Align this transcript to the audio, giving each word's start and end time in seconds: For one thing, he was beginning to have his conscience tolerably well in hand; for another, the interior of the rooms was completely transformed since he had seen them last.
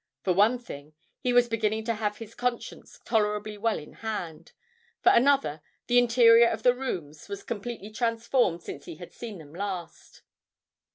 For 0.23 0.33
one 0.33 0.57
thing, 0.57 0.93
he 1.19 1.31
was 1.31 1.47
beginning 1.47 1.83
to 1.85 1.93
have 1.93 2.17
his 2.17 2.33
conscience 2.33 2.99
tolerably 3.05 3.55
well 3.59 3.77
in 3.77 3.93
hand; 3.93 4.51
for 5.03 5.11
another, 5.11 5.61
the 5.85 5.99
interior 5.99 6.47
of 6.49 6.63
the 6.63 6.73
rooms 6.73 7.29
was 7.29 7.43
completely 7.43 7.91
transformed 7.91 8.63
since 8.63 8.85
he 8.85 8.95
had 8.95 9.13
seen 9.13 9.37
them 9.37 9.53
last. 9.53 10.23